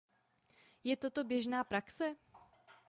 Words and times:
Je 0.83 0.95
toto 0.97 1.23
běžná 1.23 1.63
praxe? 1.63 2.15